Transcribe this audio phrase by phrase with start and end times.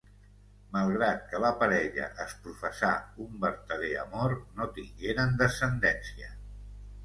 [0.77, 2.91] Malgrat que la parella es professà
[3.27, 6.35] un vertader amor no tingueren descendència.